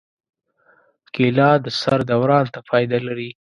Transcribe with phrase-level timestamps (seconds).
[1.13, 3.29] کېله د سر دوران ته فایده لري.